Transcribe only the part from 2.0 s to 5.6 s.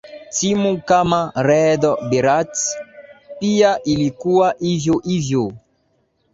berates pia ilikuwa hivyo hivyo